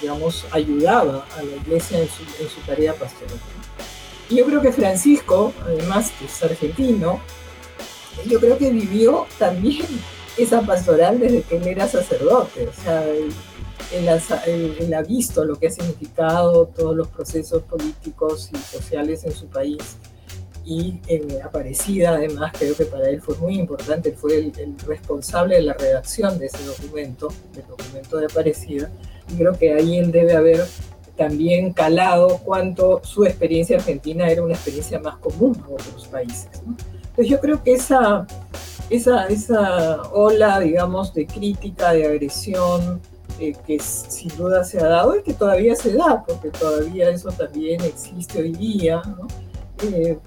[0.00, 3.38] digamos, ayudaba a la iglesia en su, tarea pastoral.
[4.28, 7.20] Y yo creo que Francisco, además que es argentino,
[8.26, 9.86] yo creo que vivió también
[10.36, 13.04] esa pastoral desde que él era sacerdote, o sea,
[13.92, 19.46] él ha visto lo que ha significado todos los procesos políticos y sociales en su
[19.46, 19.96] país
[20.66, 25.62] y eh, Aparecida, además, creo que para él fue muy importante, fue el, responsable de
[25.62, 28.90] la redacción de ese documento, del documento de Aparecida,
[29.32, 30.66] y creo que ahí él debe haber
[31.16, 36.48] también calado cuánto su experiencia argentina era una experiencia más común a otros países.
[36.64, 38.26] Entonces yo creo que esa,
[38.90, 43.00] esa, esa ola, digamos, de crítica, de agresión,
[43.38, 47.30] eh, que sin duda se ha dado y que todavía se da, porque todavía eso
[47.30, 49.28] también existe hoy día, ¿no?
[49.82, 50.18] Eh,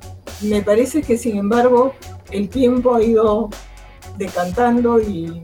[0.42, 1.94] me parece que sin embargo
[2.32, 3.50] el tiempo ha ido
[4.18, 5.44] decantando y,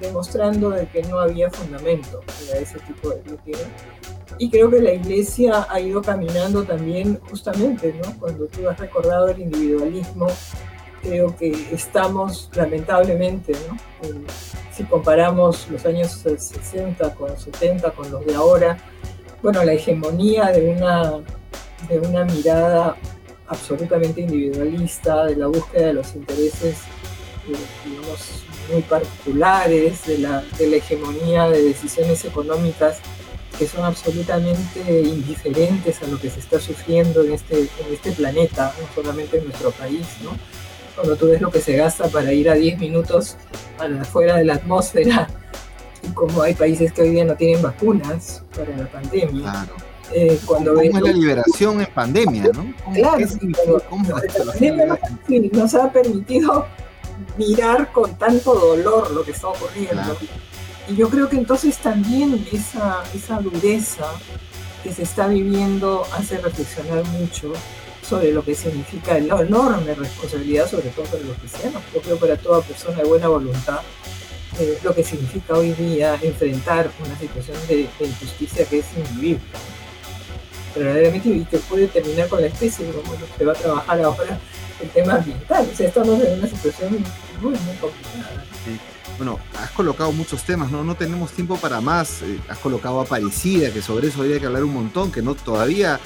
[0.00, 3.58] demostrando de que no había fundamento para ese tipo de crítica.
[4.38, 8.18] Y creo que la iglesia ha ido caminando también justamente, ¿no?
[8.18, 10.28] Cuando tú has recordado el individualismo,
[11.02, 13.76] creo que estamos lamentablemente, ¿no?
[14.72, 18.78] si comparamos los años 60 con 70 con los de ahora,
[19.42, 21.20] bueno, la hegemonía de una,
[21.88, 22.96] de una mirada
[23.50, 26.78] absolutamente individualista, de la búsqueda de los intereses,
[27.48, 32.98] eh, digamos, muy particulares, de la, de la hegemonía de decisiones económicas
[33.58, 38.72] que son absolutamente indiferentes a lo que se está sufriendo en este, en este planeta,
[38.80, 40.30] no solamente en nuestro país, ¿no?
[40.94, 43.36] Cuando tú ves lo que se gasta para ir a 10 minutos
[43.78, 45.28] afuera de la atmósfera,
[46.02, 49.50] y como hay países que hoy día no tienen vacunas para la pandemia.
[49.50, 52.74] Claro eh, cuando ¿Cómo es la liberación en pandemia, no?
[52.94, 53.26] Claro,
[55.52, 56.66] nos ha permitido
[57.38, 60.16] mirar con tanto dolor lo que está ocurriendo.
[60.88, 64.06] Y yo creo que entonces también esa, esa dureza
[64.82, 67.52] que se está viviendo hace reflexionar mucho
[68.02, 72.36] sobre lo que significa la enorme responsabilidad, sobre todo para los cristianos, yo creo para
[72.36, 73.80] toda persona de buena voluntad,
[74.58, 79.40] eh, lo que significa hoy día enfrentar una situación de, de injusticia que es invivible
[80.74, 84.38] verdaderamente y que puede terminar con la especie, como lo que va a trabajar ahora
[84.80, 85.68] el tema ambiental.
[85.70, 87.04] O sea, estamos en una situación
[87.40, 88.44] muy, muy complicada.
[89.18, 90.82] Bueno, has colocado muchos temas, ¿no?
[90.82, 92.22] No tenemos tiempo para más.
[92.22, 96.00] Eh, has colocado Aparecida, que sobre eso habría que hablar un montón, que no todavía,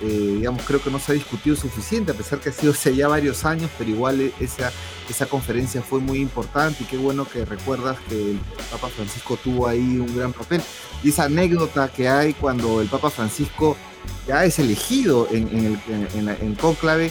[0.00, 2.94] eh, digamos, creo que no se ha discutido suficiente, a pesar que ha sido hace
[2.94, 4.72] ya varios años, pero igual e, esa,
[5.08, 8.40] esa conferencia fue muy importante y qué bueno que recuerdas que el
[8.70, 10.62] Papa Francisco tuvo ahí un gran papel.
[11.02, 13.76] Y esa anécdota que hay cuando el Papa Francisco
[14.26, 17.10] ya es elegido en, en, en, conclave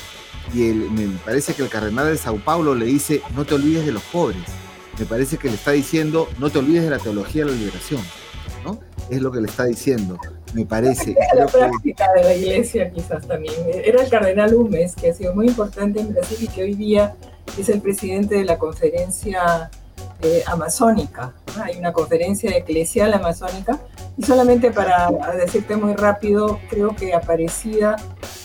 [0.54, 3.86] y el, me parece que el cardenal de Sao Paulo le dice, no te olvides
[3.86, 4.44] de los pobres.
[5.00, 8.02] Me parece que le está diciendo, no te olvides de la teología de la liberación.
[9.10, 10.18] Es lo que le está diciendo,
[10.54, 11.16] me parece.
[11.36, 13.54] la práctica de la iglesia quizás también.
[13.84, 17.16] Era el cardenal Humes, que ha sido muy importante en Brasil y que hoy día
[17.58, 19.70] es el presidente de la conferencia
[20.22, 21.34] eh, amazónica.
[21.62, 23.80] Hay una conferencia eclesial amazónica.
[24.16, 27.96] Y solamente para decirte muy rápido, creo que Aparecida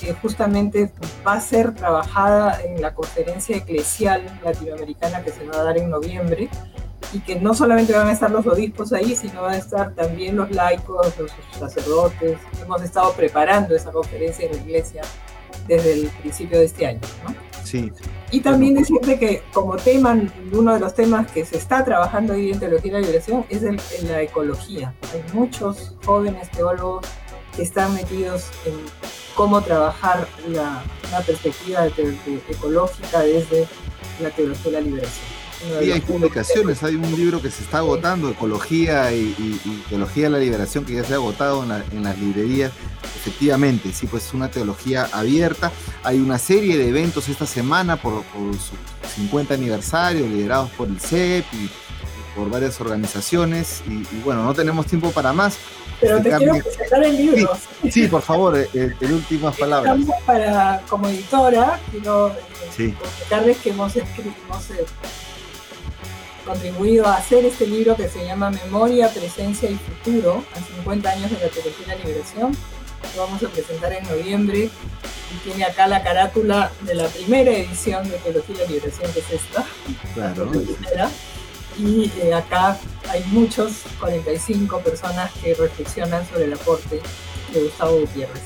[0.03, 0.91] eh, justamente
[1.27, 5.91] va a ser trabajada en la conferencia eclesial latinoamericana que se va a dar en
[5.91, 6.49] noviembre
[7.12, 10.36] y que no solamente van a estar los obispos ahí, sino van a estar también
[10.36, 12.38] los laicos, los sacerdotes.
[12.62, 15.03] Hemos estado preparando esa conferencia en la iglesia
[15.66, 17.01] desde el principio de este año.
[17.26, 17.34] ¿no?
[17.64, 17.92] Sí.
[18.30, 20.18] Y también decirte que como tema,
[20.53, 23.62] uno de los temas que se está trabajando ahí en Teología y la Liberación es
[23.62, 24.94] el, en la ecología.
[25.12, 27.07] Hay muchos jóvenes teólogos
[27.57, 28.74] que están metidos en
[29.34, 33.66] cómo trabajar la, una perspectiva ecológica desde
[34.20, 35.38] la teología de la liberación.
[35.59, 40.39] Sí, hay publicaciones, hay un libro que se está agotando, Ecología y, Teología de la
[40.39, 42.73] Liberación, que ya se ha agotado en, las librerías.
[43.17, 45.73] Efectivamente, sí, pues es una teología abierta.
[46.05, 48.77] Hay una serie de eventos esta semana por, su
[49.17, 51.71] 50 aniversario, liderados por el CEP y,
[52.37, 53.83] por varias organizaciones.
[53.89, 55.59] Y, bueno, no tenemos tiempo para más.
[56.01, 57.59] Pero te quiero presentar el libro.
[57.91, 59.99] Sí, por favor, el, eh, el últimas palabras.
[60.25, 64.87] Para, como editora, quiero eh, comentarles que hemos escrito, eh,
[66.49, 71.30] contribuido a hacer este libro que se llama Memoria, Presencia y Futuro, a 50 años
[71.30, 72.57] de la Teología de la Liberación.
[73.14, 74.70] Lo vamos a presentar en noviembre
[75.30, 79.20] y tiene acá la carátula de la primera edición de Teología de la Liberación, que
[79.20, 79.64] es esta.
[80.14, 80.51] Claro.
[81.80, 82.76] Y eh, acá
[83.09, 87.01] hay muchos, 45 personas que reflexionan sobre el aporte
[87.55, 88.42] de Gustavo Gutiérrez.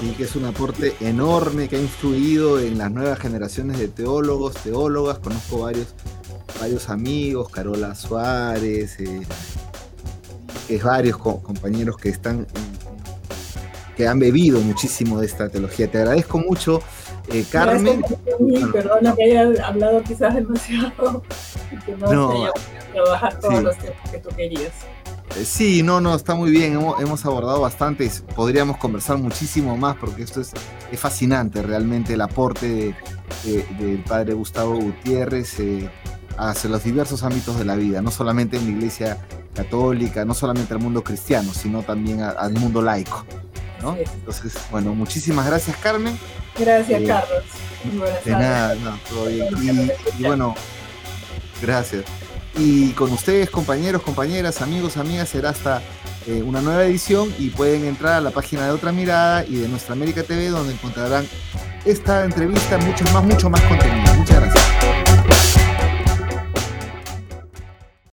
[0.00, 4.54] Sí, que es un aporte enorme que ha influido en las nuevas generaciones de teólogos,
[4.54, 5.18] teólogas.
[5.18, 5.88] Conozco varios
[6.60, 9.22] varios amigos, Carola Suárez, eh,
[10.68, 12.46] es varios compañeros que están
[13.96, 15.90] que han bebido muchísimo de esta teología.
[15.90, 16.80] Te agradezco mucho,
[17.32, 18.00] eh, Carmen.
[18.72, 21.24] perdona que haya hablado quizás demasiado
[21.72, 22.52] y que no, no haya
[22.92, 24.72] trabajar todos los temas que tú querías.
[25.36, 26.74] Eh, sí, no, no, está muy bien.
[26.74, 28.08] Hemos, abordado bastante.
[28.36, 30.52] Podríamos conversar muchísimo más porque esto es,
[30.92, 32.94] es fascinante realmente el aporte
[33.44, 35.58] del padre Gustavo Gutiérrez.
[35.58, 35.90] Eh,
[36.38, 39.18] hacia los diversos ámbitos de la vida, no solamente en la iglesia
[39.54, 43.26] católica, no solamente al mundo cristiano, sino también al mundo laico.
[43.82, 43.96] ¿no?
[43.96, 46.18] Entonces, bueno, muchísimas gracias Carmen.
[46.58, 47.44] Gracias eh, Carlos.
[48.24, 49.92] de nada, no, todo bien.
[50.18, 50.54] Y, bueno,
[51.60, 52.04] gracias.
[52.56, 55.82] Y con ustedes, compañeros, compañeras, amigos, amigas, será hasta
[56.26, 59.68] eh, una nueva edición y pueden entrar a la página de Otra Mirada y de
[59.68, 61.26] Nuestra América TV donde encontrarán
[61.84, 64.14] esta entrevista, mucho más, mucho más contenido.
[64.14, 65.07] Muchas gracias.